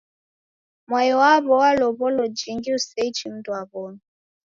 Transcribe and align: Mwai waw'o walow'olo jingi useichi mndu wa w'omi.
Mwai 0.87 1.11
waw'o 1.19 1.47
walow'olo 1.63 2.23
jingi 2.37 2.69
useichi 2.77 3.25
mndu 3.33 3.49
wa 3.55 3.61
w'omi. 3.71 4.01